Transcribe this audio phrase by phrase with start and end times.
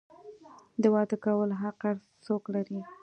[0.81, 1.95] د واده کولو حق هر
[2.25, 2.79] څوک لري.